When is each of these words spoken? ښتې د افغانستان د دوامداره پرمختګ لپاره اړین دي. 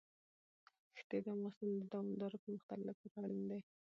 ښتې 0.99 1.17
د 1.21 1.27
افغانستان 1.33 1.73
د 1.79 1.83
دوامداره 1.91 2.37
پرمختګ 2.43 2.79
لپاره 2.89 3.15
اړین 3.25 3.43
دي. 3.51 3.59